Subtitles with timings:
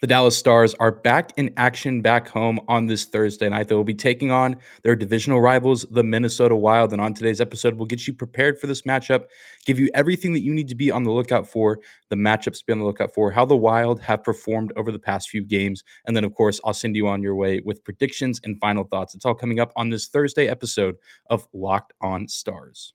[0.00, 3.68] The Dallas Stars are back in action back home on this Thursday night.
[3.68, 6.92] They will be taking on their divisional rivals, the Minnesota Wild.
[6.92, 9.26] And on today's episode, we'll get you prepared for this matchup,
[9.64, 11.78] give you everything that you need to be on the lookout for,
[12.10, 14.98] the matchups to be on the lookout for, how the Wild have performed over the
[14.98, 15.84] past few games.
[16.06, 19.14] And then, of course, I'll send you on your way with predictions and final thoughts.
[19.14, 20.96] It's all coming up on this Thursday episode
[21.30, 22.94] of Locked On Stars.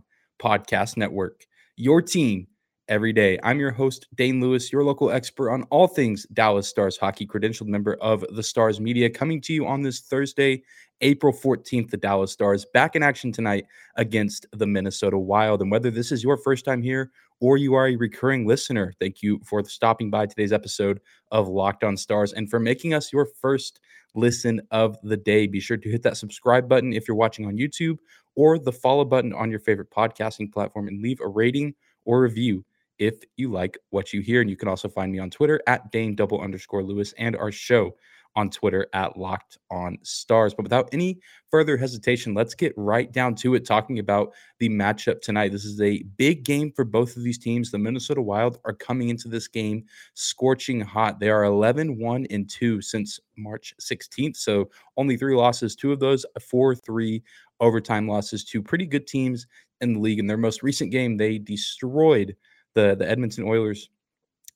[0.41, 1.45] Podcast Network.
[1.75, 2.47] Your team
[2.87, 3.39] every day.
[3.43, 7.67] I'm your host, Dane Lewis, your local expert on all things Dallas Stars hockey, credentialed
[7.67, 10.63] member of the Stars Media, coming to you on this Thursday,
[10.99, 11.89] April 14th.
[11.89, 15.61] The Dallas Stars back in action tonight against the Minnesota Wild.
[15.61, 17.11] And whether this is your first time here
[17.41, 21.83] or you are a recurring listener, thank you for stopping by today's episode of Locked
[21.83, 23.79] On Stars and for making us your first
[24.13, 25.47] listen of the day.
[25.47, 27.97] Be sure to hit that subscribe button if you're watching on YouTube
[28.35, 31.73] or the follow button on your favorite podcasting platform and leave a rating
[32.05, 32.63] or review
[32.99, 34.41] if you like what you hear.
[34.41, 37.51] And you can also find me on Twitter at Dane double underscore Lewis and our
[37.51, 37.95] show
[38.35, 40.53] on Twitter at Locked On Stars.
[40.53, 45.21] But without any further hesitation, let's get right down to it, talking about the matchup
[45.21, 45.51] tonight.
[45.51, 47.71] This is a big game for both of these teams.
[47.71, 51.19] The Minnesota Wild are coming into this game scorching hot.
[51.19, 54.37] They are 11 1 and 2 since March 16th.
[54.37, 57.23] So only three losses, two of those, 4 3
[57.59, 59.47] overtime losses to pretty good teams
[59.81, 60.19] in the league.
[60.19, 62.35] In their most recent game, they destroyed
[62.73, 63.89] the, the Edmonton Oilers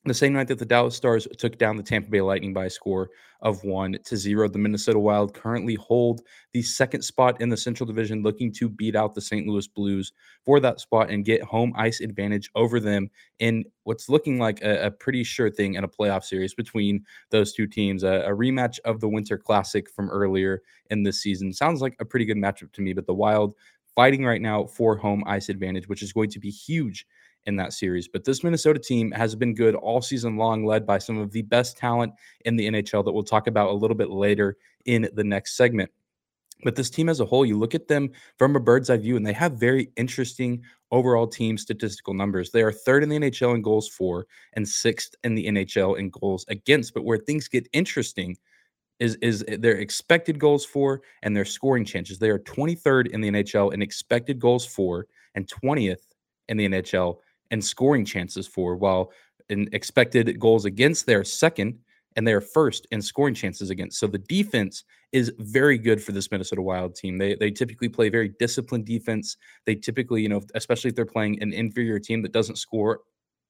[0.08, 2.70] the same night that the Dallas Stars took down the Tampa Bay Lightning by a
[2.70, 7.56] score of one to zero, the Minnesota Wild currently hold the second spot in the
[7.56, 9.46] Central Division, looking to beat out the St.
[9.46, 10.12] Louis Blues
[10.44, 14.86] for that spot and get home ice advantage over them in what's looking like a,
[14.86, 18.02] a pretty sure thing in a playoff series between those two teams.
[18.02, 22.04] A, a rematch of the Winter Classic from earlier in this season sounds like a
[22.04, 23.54] pretty good matchup to me, but the Wild
[23.94, 27.06] fighting right now for home ice advantage, which is going to be huge
[27.46, 28.08] in that series.
[28.08, 31.42] But this Minnesota team has been good all season long, led by some of the
[31.42, 32.12] best talent
[32.44, 35.90] in the NHL that we'll talk about a little bit later in the next segment.
[36.64, 39.16] But this team as a whole, you look at them from a bird's eye view,
[39.16, 42.50] and they have very interesting overall team statistical numbers.
[42.50, 46.10] They are third in the NHL in goals for and sixth in the NHL in
[46.10, 46.94] goals against.
[46.94, 48.36] But where things get interesting
[48.98, 52.18] is is their expected goals for and their scoring chances.
[52.18, 56.14] They are 23rd in the NHL in expected goals for and 20th
[56.48, 57.18] in the NHL
[57.50, 59.12] and scoring chances for, while
[59.48, 61.78] in expected goals against, they're second
[62.16, 63.98] and they're first in scoring chances against.
[64.00, 67.18] So the defense is very good for this Minnesota Wild team.
[67.18, 69.36] They they typically play very disciplined defense.
[69.66, 73.00] They typically, you know, especially if they're playing an inferior team that doesn't score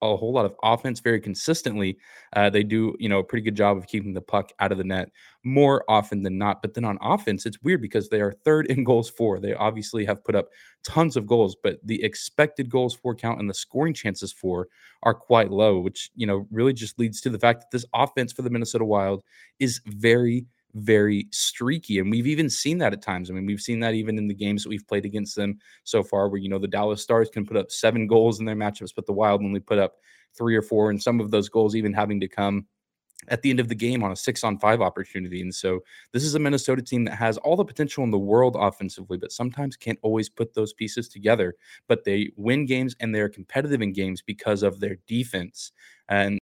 [0.02, 1.98] a whole lot of offense very consistently.
[2.34, 4.78] Uh, they do, you know, a pretty good job of keeping the puck out of
[4.78, 5.10] the net
[5.44, 6.60] more often than not.
[6.60, 9.38] But then on offense, it's weird because they are third in goals for.
[9.40, 10.48] They obviously have put up
[10.84, 14.68] tons of goals, but the expected goals for count and the scoring chances for
[15.02, 18.32] are quite low, which, you know, really just leads to the fact that this offense
[18.32, 19.22] for the Minnesota Wild
[19.58, 20.46] is very,
[20.76, 21.98] very streaky.
[21.98, 23.30] And we've even seen that at times.
[23.30, 26.02] I mean, we've seen that even in the games that we've played against them so
[26.02, 28.92] far, where, you know, the Dallas Stars can put up seven goals in their matchups,
[28.94, 29.94] but the Wild only put up
[30.36, 30.90] three or four.
[30.90, 32.66] And some of those goals even having to come
[33.28, 35.40] at the end of the game on a six on five opportunity.
[35.40, 35.80] And so
[36.12, 39.32] this is a Minnesota team that has all the potential in the world offensively, but
[39.32, 41.54] sometimes can't always put those pieces together.
[41.88, 45.72] But they win games and they're competitive in games because of their defense.
[46.08, 46.38] And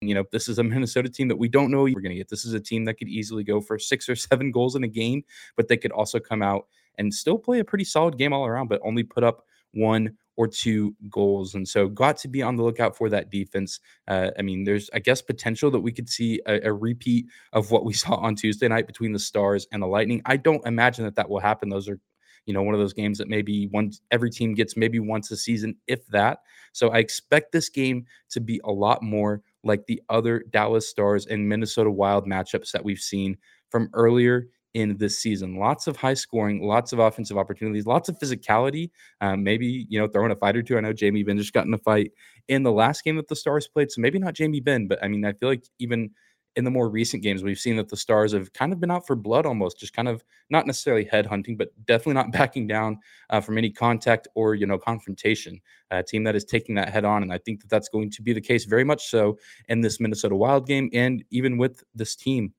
[0.00, 2.28] you know, this is a Minnesota team that we don't know we're going to get.
[2.28, 4.88] This is a team that could easily go for six or seven goals in a
[4.88, 5.24] game,
[5.56, 6.66] but they could also come out
[6.98, 10.46] and still play a pretty solid game all around, but only put up one or
[10.46, 11.54] two goals.
[11.54, 13.80] And so, got to be on the lookout for that defense.
[14.06, 17.70] Uh, I mean, there's, I guess, potential that we could see a, a, repeat of
[17.70, 20.22] what we saw on Tuesday night between the Stars and the Lightning.
[20.26, 21.68] I don't imagine that that will happen.
[21.68, 21.98] Those are,
[22.44, 25.36] you know, one of those games that maybe one every team gets maybe once a
[25.36, 26.40] season, if that.
[26.72, 31.26] So, I expect this game to be a lot more like the other Dallas Stars
[31.26, 33.36] and Minnesota Wild matchups that we've seen
[33.70, 35.56] from earlier in this season.
[35.56, 38.90] Lots of high scoring, lots of offensive opportunities, lots of physicality.
[39.22, 40.76] Um, maybe you know throwing a fight or two.
[40.76, 42.12] I know Jamie Benn just got in a fight
[42.48, 45.08] in the last game that the Stars played, so maybe not Jamie Benn, but I
[45.08, 46.10] mean I feel like even
[46.56, 49.06] in the more recent games, we've seen that the Stars have kind of been out
[49.06, 52.98] for blood almost, just kind of not necessarily head hunting, but definitely not backing down
[53.30, 55.60] uh, from any contact or, you know, confrontation.
[55.90, 57.22] A team that is taking that head on.
[57.22, 59.38] And I think that that's going to be the case very much so
[59.68, 62.52] in this Minnesota Wild game and even with this team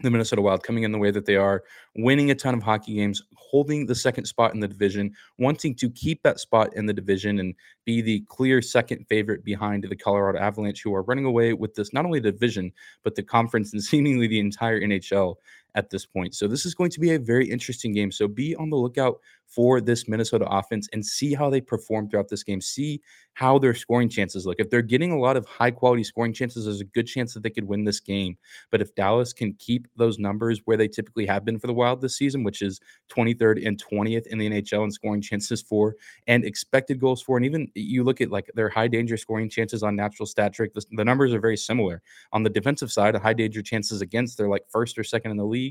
[0.00, 1.62] the Minnesota Wild coming in the way that they are,
[1.96, 5.90] winning a ton of hockey games, holding the second spot in the division, wanting to
[5.90, 7.54] keep that spot in the division and
[7.84, 11.92] be the clear second favorite behind the Colorado Avalanche, who are running away with this
[11.92, 12.72] not only the division,
[13.04, 15.36] but the conference and seemingly the entire NHL
[15.74, 16.34] at this point.
[16.34, 18.12] So this is going to be a very interesting game.
[18.12, 22.28] So be on the lookout for this Minnesota offense and see how they perform throughout
[22.28, 22.60] this game.
[22.60, 23.02] See
[23.34, 24.56] how their scoring chances look.
[24.58, 27.42] If they're getting a lot of high quality scoring chances, there's a good chance that
[27.42, 28.36] they could win this game.
[28.70, 32.00] But if Dallas can keep those numbers where they typically have been for the Wild
[32.00, 32.80] this season, which is
[33.10, 35.96] 23rd and 20th in the NHL in scoring chances for
[36.26, 39.82] and expected goals for, and even you look at like their high danger scoring chances
[39.82, 42.02] on natural stat trick, the, the numbers are very similar.
[42.32, 45.44] On the defensive side, high danger chances against, they're like first or second in the
[45.44, 45.61] league,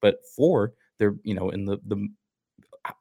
[0.00, 2.08] but four, they're you know in the the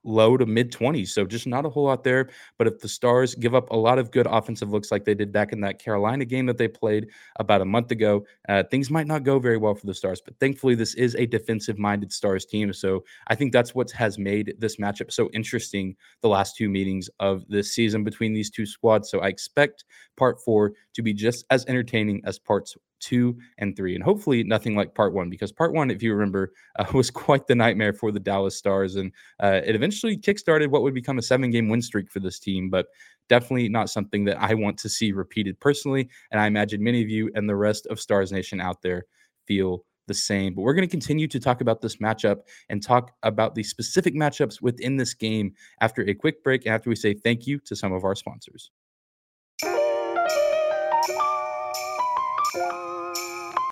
[0.04, 1.10] low to mid 20s.
[1.10, 2.30] So just not a whole lot there.
[2.58, 5.32] But if the Stars give up a lot of good offensive looks like they did
[5.32, 7.08] back in that Carolina game that they played
[7.40, 10.22] about a month ago, uh, things might not go very well for the Stars.
[10.24, 12.74] But thankfully, this is a defensive minded Stars team.
[12.74, 17.10] So I think that's what has made this matchup so interesting the last two meetings
[17.20, 19.10] of this season between these two squads.
[19.10, 19.86] So I expect
[20.18, 24.76] part four to be just as entertaining as parts two and three, and hopefully nothing
[24.76, 28.12] like part one, because part one, if you remember, uh, was quite the nightmare for
[28.12, 29.12] the Dallas Stars, and
[29.42, 32.70] uh, it eventually kickstarted what would become a seven-game win streak for this team.
[32.70, 32.88] But
[33.30, 37.10] definitely not something that I want to see repeated personally, and I imagine many of
[37.10, 39.06] you and the rest of Stars Nation out there
[39.48, 40.54] feel the same.
[40.54, 44.16] But we're going to continue to talk about this matchup and talk about the specific
[44.16, 46.68] matchups within this game after a quick break.
[46.68, 48.72] After we say thank you to some of our sponsors.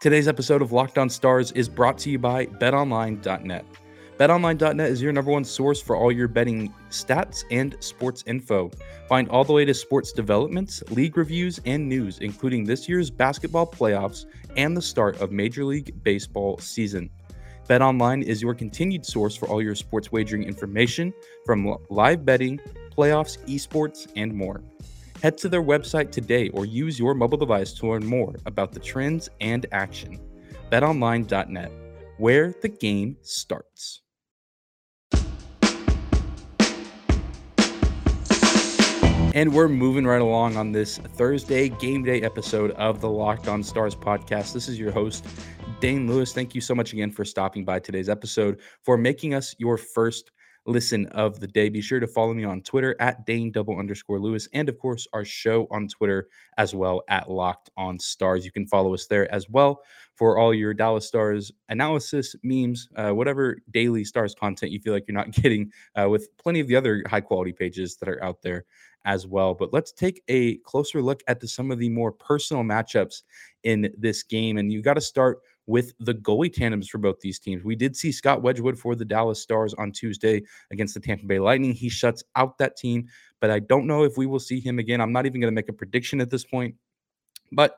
[0.04, 3.66] Today's episode of Locked On Stars is brought to you by betonline.net.
[4.20, 8.70] BetOnline.net is your number one source for all your betting stats and sports info.
[9.08, 14.26] Find all the latest sports developments, league reviews, and news, including this year's basketball playoffs
[14.58, 17.10] and the start of Major League Baseball season.
[17.70, 21.14] BetOnline is your continued source for all your sports wagering information
[21.46, 22.60] from live betting,
[22.92, 24.62] playoffs, esports, and more.
[25.24, 28.80] Head to their website today or use your mobile device to learn more about the
[28.82, 30.20] trends and action.
[30.70, 31.72] BetOnline.net,
[32.18, 34.02] where the game starts.
[39.34, 43.64] And we're moving right along on this Thursday game day episode of the Locked On
[43.64, 44.52] Stars podcast.
[44.52, 45.26] This is your host,
[45.80, 46.34] Dane Lewis.
[46.34, 50.32] Thank you so much again for stopping by today's episode, for making us your first
[50.66, 51.70] listen of the day.
[51.70, 55.08] Be sure to follow me on Twitter at Dane double underscore Lewis, and of course
[55.14, 56.28] our show on Twitter
[56.58, 58.46] as well at Locked On Stars.
[58.46, 59.82] You can follow us there as well
[60.16, 65.06] for all your Dallas Stars analysis, memes, uh, whatever daily Stars content you feel like
[65.08, 68.42] you're not getting uh, with plenty of the other high quality pages that are out
[68.42, 68.66] there
[69.06, 69.54] as well.
[69.54, 73.24] But let's take a closer look at the, some of the more personal matchups
[73.64, 77.40] in this game, and you got to start with the goalie tandems for both these
[77.40, 77.64] teams.
[77.64, 81.40] We did see Scott Wedgewood for the Dallas Stars on Tuesday against the Tampa Bay
[81.40, 81.74] Lightning.
[81.74, 83.08] He shuts out that team,
[83.40, 85.00] but I don't know if we will see him again.
[85.00, 86.76] I'm not even going to make a prediction at this point.
[87.52, 87.78] But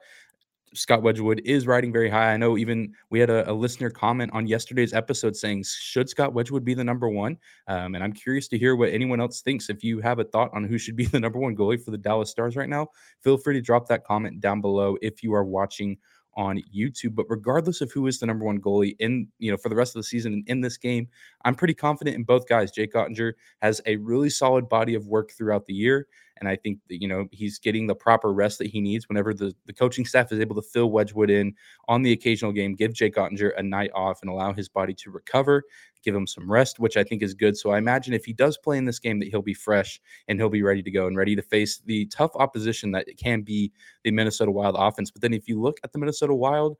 [0.75, 2.33] Scott Wedgewood is riding very high.
[2.33, 6.33] I know even we had a, a, listener comment on yesterday's episode saying, should Scott
[6.33, 7.37] Wedgewood be the number one?
[7.67, 9.69] Um, and I'm curious to hear what anyone else thinks.
[9.69, 11.97] If you have a thought on who should be the number one goalie for the
[11.97, 12.87] Dallas Stars right now,
[13.21, 15.97] feel free to drop that comment down below if you are watching
[16.35, 17.15] on YouTube.
[17.15, 19.95] But regardless of who is the number one goalie in, you know, for the rest
[19.95, 21.07] of the season and in this game,
[21.43, 22.71] I'm pretty confident in both guys.
[22.71, 26.07] Jake Oettinger has a really solid body of work throughout the year.
[26.37, 29.33] And I think that, you know, he's getting the proper rest that he needs whenever
[29.33, 31.53] the, the coaching staff is able to fill Wedgewood in
[31.87, 35.11] on the occasional game, give Jake Oettinger a night off and allow his body to
[35.11, 35.63] recover,
[36.05, 37.57] give him some rest, which I think is good.
[37.57, 40.39] So I imagine if he does play in this game, that he'll be fresh and
[40.39, 43.71] he'll be ready to go and ready to face the tough opposition that can be
[44.03, 45.11] the Minnesota Wild offense.
[45.11, 46.77] But then if you look at the Minnesota Wild,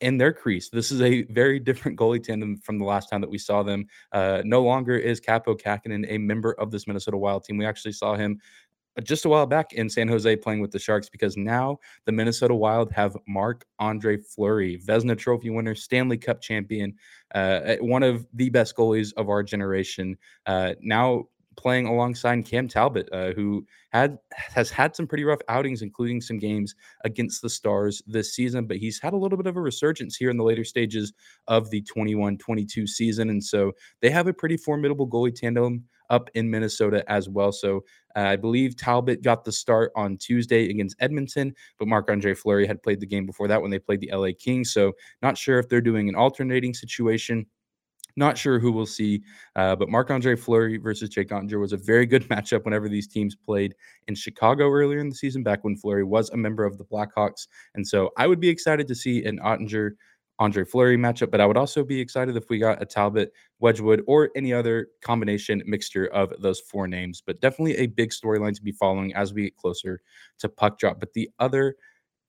[0.00, 0.68] in their crease.
[0.68, 3.86] This is a very different goalie tandem from the last time that we saw them.
[4.12, 7.56] Uh, no longer is Kaapo Kähkönen a member of this Minnesota Wild team.
[7.56, 8.38] We actually saw him
[9.02, 12.54] just a while back in San Jose playing with the Sharks because now the Minnesota
[12.54, 16.94] Wild have Marc Andre Fleury, Vezina Trophy winner, Stanley Cup champion,
[17.34, 20.16] uh, one of the best goalies of our generation.
[20.46, 21.24] Uh, now
[21.56, 26.38] playing alongside Cam Talbot, uh, who had has had some pretty rough outings, including some
[26.38, 26.74] games
[27.04, 28.66] against the Stars this season.
[28.66, 31.12] But he's had a little bit of a resurgence here in the later stages
[31.48, 36.50] of the 21-22 season, and so they have a pretty formidable goalie tandem up in
[36.50, 37.52] Minnesota as well.
[37.52, 37.84] So
[38.16, 42.66] uh, I believe Talbot got the start on Tuesday against Edmonton, but Marc Andre Fleury
[42.66, 44.72] had played the game before that when they played the LA Kings.
[44.72, 47.46] So not sure if they're doing an alternating situation.
[48.18, 49.22] Not sure who we'll see,
[49.56, 53.06] uh, but Marc Andre Fleury versus Jake Oettinger was a very good matchup whenever these
[53.06, 53.74] teams played
[54.08, 57.46] in Chicago earlier in the season, back when Fleury was a member of the Blackhawks.
[57.74, 59.90] And so I would be excited to see an Oettinger
[60.38, 64.02] Andre Fleury matchup, but I would also be excited if we got a Talbot, Wedgewood,
[64.06, 67.22] or any other combination mixture of those four names.
[67.24, 70.00] But definitely a big storyline to be following as we get closer
[70.38, 71.00] to puck drop.
[71.00, 71.76] But the other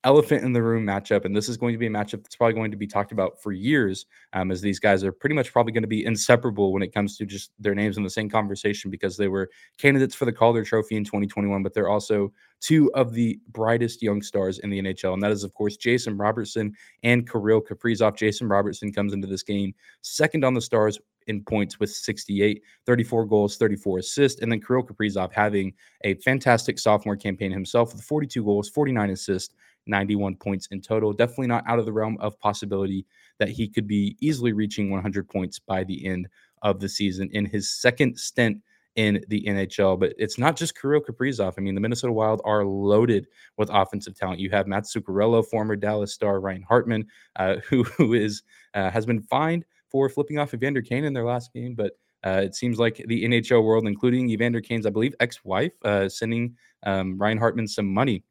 [0.04, 2.54] elephant in the room matchup, and this is going to be a matchup that's probably
[2.54, 5.72] going to be talked about for years, um, as these guys are pretty much probably
[5.72, 8.92] going to be inseparable when it comes to just their names in the same conversation
[8.92, 13.14] because they were candidates for the Calder Trophy in 2021, but they're also two of
[13.14, 16.74] the brightest young stars in the NHL, and that is of course Jason Robertson
[17.04, 18.16] and Kirill Kaprizov.
[18.16, 23.26] Jason Robertson comes into this game second on the Stars in points with 68, 34
[23.26, 24.42] goals, 34 assists.
[24.42, 25.74] And then Kirill Kaprizov having
[26.04, 29.54] a fantastic sophomore campaign himself with 42 goals, 49 assists,
[29.88, 31.14] 91 points in total.
[31.14, 33.06] Definitely not out of the realm of possibility
[33.40, 36.28] that he could be easily reaching 100 points by the end
[36.62, 38.62] of the season in his second stint
[38.96, 40.00] in the NHL.
[40.00, 41.54] But it's not just Kirill Kaprizov.
[41.58, 43.28] I mean, the Minnesota Wild are loaded
[43.58, 44.40] with offensive talent.
[44.40, 49.06] You have Matt Zuccarello, former Dallas star Ryan Hartman, uh, who, who is uh, has
[49.06, 51.94] been fined for flipping off Evander Kane in their last game, but
[52.26, 56.56] uh, it seems like the NHL world, including Evander Kane's, I believe, ex-wife, uh, sending
[56.84, 58.24] um, Ryan Hartman some money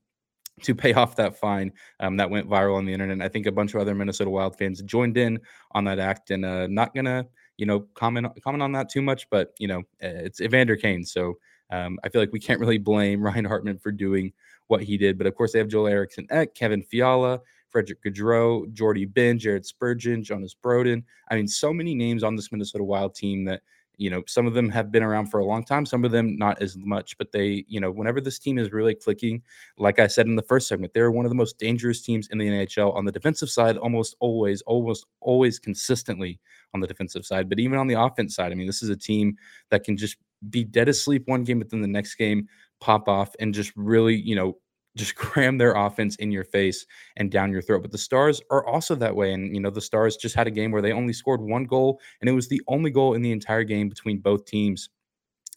[0.62, 3.24] to pay off that fine um, that went viral on the internet.
[3.24, 5.38] I think a bunch of other Minnesota Wild fans joined in
[5.72, 7.26] on that act, and uh, not gonna,
[7.58, 9.28] you know, comment comment on that too much.
[9.30, 11.34] But you know, eh, it's Evander Kane, so
[11.70, 14.32] um, I feel like we can't really blame Ryan Hartman for doing
[14.68, 15.18] what he did.
[15.18, 19.66] But of course, they have Joel Eriksson Ek, Kevin Fiala, Frederick Gaudreau, Jordie Benn, Jared
[19.66, 21.02] Spurgeon, Jonas Brodin.
[21.30, 23.62] I mean, so many names on this Minnesota Wild team that
[23.96, 26.36] you know some of them have been around for a long time some of them
[26.36, 29.42] not as much but they you know whenever this team is really clicking
[29.78, 32.38] like i said in the first segment they're one of the most dangerous teams in
[32.38, 36.38] the nhl on the defensive side almost always almost always consistently
[36.74, 38.96] on the defensive side but even on the offense side i mean this is a
[38.96, 39.36] team
[39.70, 40.16] that can just
[40.50, 42.48] be dead asleep one game but then the next game
[42.80, 44.56] pop off and just really you know
[44.96, 46.86] just cram their offense in your face
[47.16, 47.82] and down your throat.
[47.82, 49.32] But the Stars are also that way.
[49.32, 52.00] And, you know, the Stars just had a game where they only scored one goal,
[52.20, 54.88] and it was the only goal in the entire game between both teams.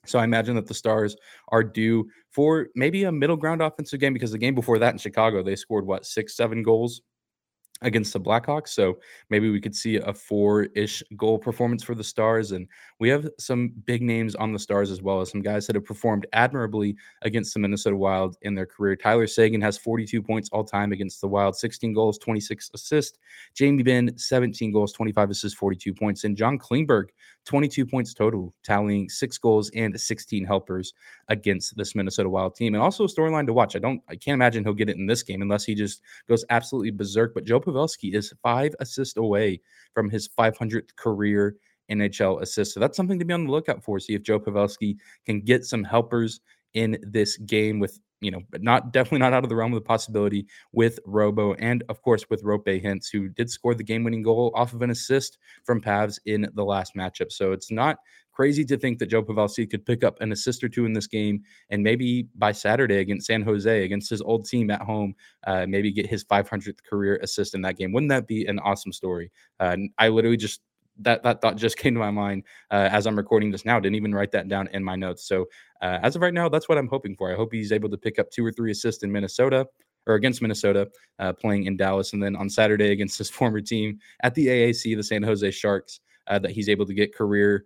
[0.05, 1.15] So I imagine that the Stars
[1.49, 4.97] are due for maybe a middle ground offensive game because the game before that in
[4.97, 7.01] Chicago, they scored what, six, seven goals
[7.81, 8.69] against the Blackhawks.
[8.69, 12.51] So maybe we could see a four ish goal performance for the Stars.
[12.51, 12.67] And
[12.99, 15.85] we have some big names on the Stars as well as some guys that have
[15.85, 18.95] performed admirably against the Minnesota Wild in their career.
[18.95, 23.17] Tyler Seguin has 42 points all time against the Wild, 16 goals, 26 assists.
[23.55, 26.23] Jamie Benn, 17 goals, 25 assists, 42 points.
[26.23, 27.05] And John Klingberg,
[27.49, 30.93] 22 points total, tallying six goals and 16 helpers
[31.29, 32.75] against this Minnesota Wild team.
[32.75, 33.75] And also a storyline to watch.
[33.75, 36.45] I don't, I can't imagine he'll get it in this game unless he just goes
[36.51, 37.33] absolutely berserk.
[37.33, 39.61] But Joe Pavelski is five assists away
[39.95, 41.55] from his 500th career
[41.89, 42.75] NHL assist.
[42.75, 43.99] So that's something to be on the lookout for.
[43.99, 46.41] See if Joe Pavelski can get some helpers
[46.75, 49.77] in this game with you know, but not definitely not out of the realm of
[49.77, 54.23] the possibility with Robo and of course with Roope Hintz, who did score the game-winning
[54.23, 57.31] goal off of an assist from Pavs in the last matchup.
[57.31, 57.97] So it's not
[58.39, 61.07] crazy to think that Joe Pavelski could pick up an assist or two in this
[61.07, 65.13] game, and maybe by Saturday against San Jose, against his old team at home,
[65.45, 67.91] uh, maybe get his 500th career assist in that game.
[67.91, 69.29] Wouldn't that be an awesome story?
[69.59, 70.61] Uh, I literally just
[71.01, 73.79] that that thought just came to my mind uh, as I'm recording this now.
[73.79, 75.27] Didn't even write that down in my notes.
[75.27, 75.47] So
[75.81, 77.31] uh, as of right now, that's what I'm hoping for.
[77.31, 79.67] I hope he's able to pick up two or three assists in Minnesota
[80.07, 83.99] or against Minnesota, uh, playing in Dallas, and then on Saturday against his former team
[84.23, 87.65] at the AAC, the San Jose Sharks, uh, that he's able to get career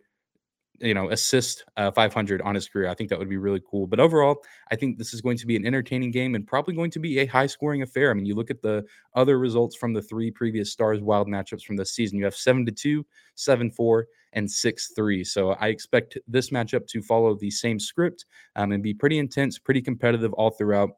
[0.79, 2.89] you know, assist uh, 500 on his career.
[2.89, 3.87] I think that would be really cool.
[3.87, 6.91] But overall, I think this is going to be an entertaining game and probably going
[6.91, 8.09] to be a high scoring affair.
[8.09, 8.83] I mean, you look at the
[9.15, 12.17] other results from the three previous Stars Wild matchups from this season.
[12.17, 13.05] You have 7 to 2,
[13.35, 15.23] 7 4, and 6 3.
[15.23, 18.25] So I expect this matchup to follow the same script
[18.55, 20.91] um, and be pretty intense, pretty competitive all throughout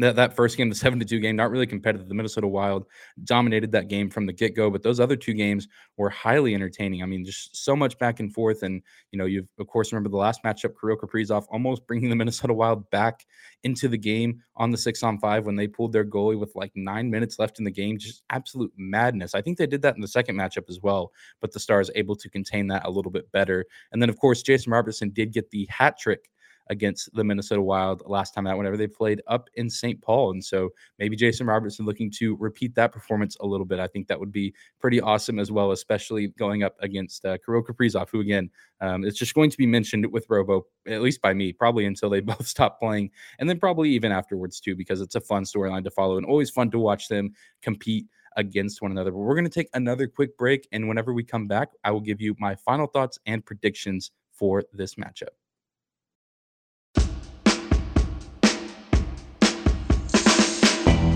[0.00, 2.08] that, that first game, the seven to two game, not really competitive.
[2.08, 2.86] The Minnesota Wild
[3.24, 7.02] dominated that game from the get go, but those other two games were highly entertaining.
[7.02, 8.62] I mean, just so much back and forth.
[8.62, 12.16] And, you know, you've, of course, remember the last matchup, Kirill Kaprizov almost bringing the
[12.16, 13.24] Minnesota Wild back
[13.64, 16.72] into the game on the six on five when they pulled their goalie with like
[16.74, 17.98] nine minutes left in the game.
[17.98, 19.34] Just absolute madness.
[19.34, 22.16] I think they did that in the second matchup as well, but the Stars able
[22.16, 23.64] to contain that a little bit better.
[23.92, 26.30] And then, of course, Jason Robertson did get the hat trick
[26.70, 30.00] against the Minnesota Wild last time out, whenever they played up in St.
[30.00, 30.30] Paul.
[30.30, 33.80] And so maybe Jason Robertson looking to repeat that performance a little bit.
[33.80, 37.62] I think that would be pretty awesome as well, especially going up against uh, Kirill
[37.62, 38.48] Kaprizov, who again,
[38.80, 42.08] um, it's just going to be mentioned with Robo, at least by me, probably until
[42.08, 45.84] they both stop playing, and then probably even afterwards too, because it's a fun storyline
[45.84, 49.10] to follow and always fun to watch them compete against one another.
[49.10, 50.68] But we're going to take another quick break.
[50.70, 54.64] And whenever we come back, I will give you my final thoughts and predictions for
[54.72, 55.34] this matchup.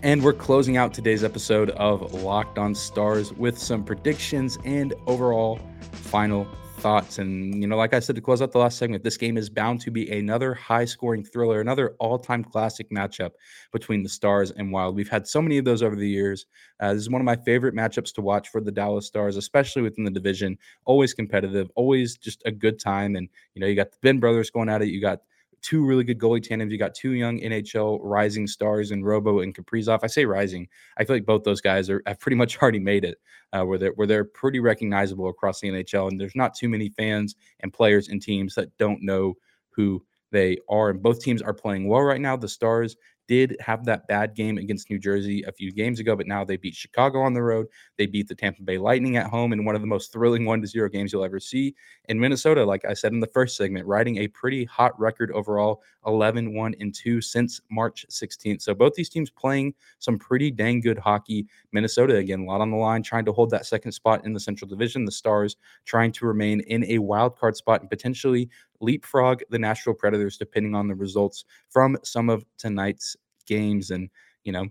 [0.04, 5.58] And we're closing out today's episode of Locked on Stars with some predictions and overall
[5.92, 6.46] final
[6.76, 7.16] thoughts.
[7.16, 9.48] And, you know, like I said to close out the last segment, this game is
[9.48, 13.30] bound to be another high scoring thriller, another all time classic matchup
[13.72, 14.94] between the Stars and Wild.
[14.94, 16.44] We've had so many of those over the years.
[16.80, 19.80] Uh, this is one of my favorite matchups to watch for the Dallas Stars, especially
[19.80, 20.58] within the division.
[20.84, 23.16] Always competitive, always just a good time.
[23.16, 24.88] And, you know, you got the Benn brothers going at it.
[24.88, 25.20] You got
[25.64, 26.70] two really good goalie tandems.
[26.70, 30.00] You got two young NHL rising stars in Robo and Kaprizov.
[30.02, 30.68] I say rising.
[30.98, 33.18] I feel like both those guys are have pretty much already made it,
[33.52, 36.08] uh, where they're where they're pretty recognizable across the NHL.
[36.10, 39.34] And there's not too many fans and players and teams that don't know
[39.70, 40.90] who they are.
[40.90, 42.36] And both teams are playing well right now.
[42.36, 42.96] The Stars
[43.28, 46.56] did have that bad game against New Jersey a few games ago, but now they
[46.56, 47.66] beat Chicago on the road.
[47.98, 50.60] They beat the Tampa Bay Lightning at home in one of the most thrilling one
[50.60, 51.74] to zero games you'll ever see.
[52.08, 55.82] In Minnesota, like I said in the first segment, riding a pretty hot record overall
[56.06, 58.62] 11 1 and 2 since March 16th.
[58.62, 61.46] So both these teams playing some pretty dang good hockey.
[61.72, 64.40] Minnesota, again, a lot on the line, trying to hold that second spot in the
[64.40, 65.04] Central Division.
[65.04, 68.48] The Stars trying to remain in a wild card spot and potentially
[68.80, 73.90] leapfrog the Nashville Predators, depending on the results from some of tonight's games.
[73.90, 74.10] And,
[74.44, 74.68] you know,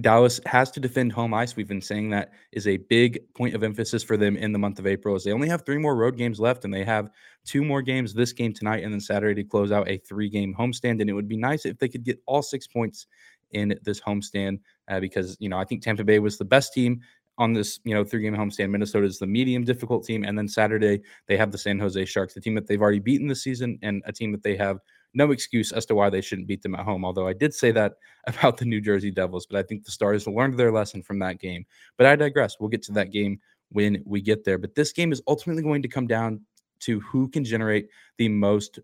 [0.00, 1.56] Dallas has to defend home ice.
[1.56, 4.78] We've been saying that is a big point of emphasis for them in the month
[4.78, 5.14] of April.
[5.14, 7.10] As they only have three more road games left, and they have
[7.44, 11.00] two more games this game tonight and then Saturday to close out a three-game homestand.
[11.00, 13.06] And it would be nice if they could get all six points
[13.52, 17.00] in this homestand uh, because you know I think Tampa Bay was the best team
[17.38, 18.70] on this, you know, three game homestand.
[18.70, 20.24] Minnesota is the medium difficult team.
[20.24, 23.26] And then Saturday, they have the San Jose Sharks, the team that they've already beaten
[23.26, 24.78] this season and a team that they have
[25.14, 27.04] no excuse as to why they shouldn't beat them at home.
[27.04, 27.94] Although I did say that
[28.26, 31.40] about the New Jersey Devils, but I think the Stars learned their lesson from that
[31.40, 31.66] game.
[31.96, 32.56] But I digress.
[32.58, 33.40] We'll get to that game
[33.70, 34.58] when we get there.
[34.58, 36.40] But this game is ultimately going to come down
[36.80, 37.88] to who can generate
[38.18, 38.78] the most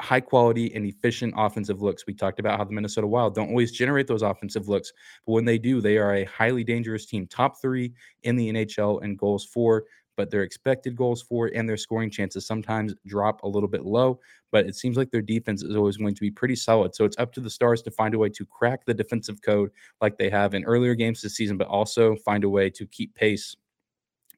[0.00, 2.06] high quality and efficient offensive looks.
[2.06, 4.92] We talked about how the Minnesota Wild don't always generate those offensive looks,
[5.26, 9.02] but when they do, they are a highly dangerous team, top three in the NHL
[9.02, 9.84] and goals for.
[10.16, 14.18] But their expected goals for and their scoring chances sometimes drop a little bit low.
[14.50, 16.94] But it seems like their defense is always going to be pretty solid.
[16.96, 19.70] So it's up to the Stars to find a way to crack the defensive code
[20.00, 23.14] like they have in earlier games this season, but also find a way to keep
[23.14, 23.54] pace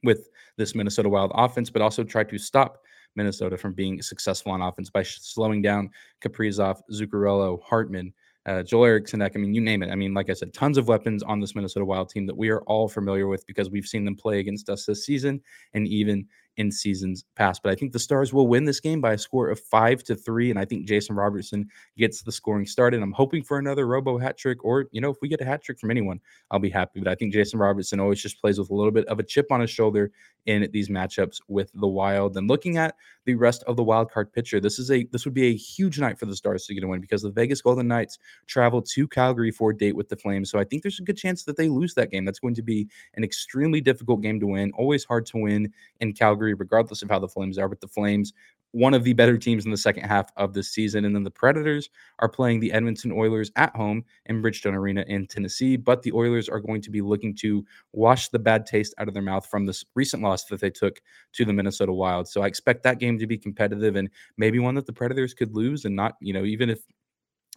[0.03, 2.80] with this Minnesota Wild offense, but also try to stop
[3.17, 5.91] Minnesota from being successful on offense by slowing down
[6.23, 8.13] Kaprizov, Zuccarello, Hartman,
[8.47, 9.91] uh, Joel Eriksson I mean, you name it.
[9.91, 12.49] I mean, like I said, tons of weapons on this Minnesota Wild team that we
[12.49, 15.41] are all familiar with because we've seen them play against us this season
[15.75, 17.63] and even in seasons past.
[17.63, 20.15] But I think the Stars will win this game by a score of five to
[20.15, 20.51] three.
[20.51, 23.03] And I think Jason Robertson gets the scoring started.
[23.03, 25.63] I'm hoping for another robo hat trick, or, you know, if we get a hat
[25.63, 27.01] trick from anyone, I'll be happy.
[27.01, 29.51] But I think Jason Robertson always just plays with a little bit of a chip
[29.51, 30.11] on his shoulder
[30.47, 32.37] in these matchups with the Wild.
[32.37, 32.95] And looking at
[33.27, 35.99] the rest of the wild card picture, this is a this would be a huge
[35.99, 39.09] night for the Stars to get a win because the Vegas Golden Knights travel to
[39.09, 40.51] Calgary for a date with the Flames.
[40.51, 42.25] So I think there's a good chance that they lose that game.
[42.25, 44.73] That's going to be an extremely difficult game to win.
[44.73, 47.69] Always hard to win in Calgary, regardless of how the Flames are.
[47.69, 48.33] But the Flames
[48.73, 51.05] one of the better teams in the second half of the season.
[51.05, 55.27] And then the Predators are playing the Edmonton Oilers at home in Bridgestone Arena in
[55.27, 55.77] Tennessee.
[55.77, 59.15] But the Oilers are going to be looking to wash the bad taste out of
[59.15, 61.01] their mouth from this recent loss that they took
[61.33, 62.29] to the Minnesota Wild.
[62.29, 65.55] So I expect that game to be competitive and maybe one that the Predators could
[65.55, 66.81] lose and not, you know, even if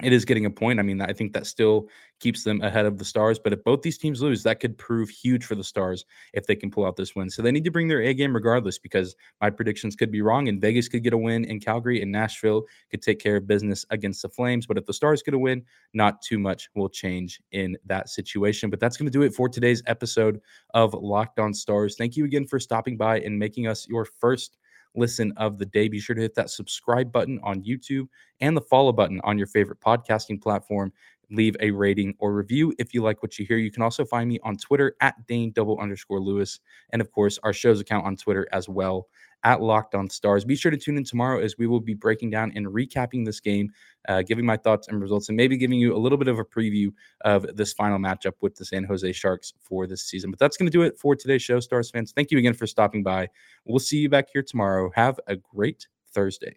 [0.04, 0.80] it is getting a point.
[0.80, 1.90] I mean, I think that still
[2.20, 3.38] keeps them ahead of the Stars.
[3.38, 6.56] But if both these teams lose, that could prove huge for the Stars if they
[6.56, 7.30] can pull out this win.
[7.30, 10.48] So they need to bring their A game regardless because my predictions could be wrong
[10.48, 13.86] and Vegas could get a win in Calgary and Nashville could take care of business
[13.90, 14.66] against the Flames.
[14.66, 15.64] But if the Stars get a win,
[15.94, 18.70] not too much will change in that situation.
[18.70, 20.40] But that's going to do it for today's episode
[20.74, 21.96] of Locked On Stars.
[21.98, 24.58] Thank you again for stopping by and making us your first
[24.96, 25.88] listen of the day.
[25.88, 28.08] Be sure to hit that subscribe button on YouTube
[28.42, 30.92] and the follow button on your favorite podcasting platform.
[31.32, 33.58] Leave a rating or review if you like what you hear.
[33.58, 36.60] You can also find me on Twitter at Dane double underscore Lewis.
[36.92, 39.08] And of course, our show's account on Twitter as well
[39.44, 40.46] at Locked On Stars.
[40.46, 43.40] Be sure to tune in tomorrow as we will be breaking down and recapping this
[43.40, 43.72] game,
[44.08, 46.46] uh, giving my thoughts and results, and maybe giving you a little bit of a
[46.46, 50.32] preview of this final matchup with the San Jose Sharks for this season.
[50.32, 52.12] But that's going to do it for today's show, Stars fans.
[52.16, 53.30] Thank you again for stopping by.
[53.66, 54.92] We'll see you back here tomorrow.
[54.96, 56.56] Have a great Thursday.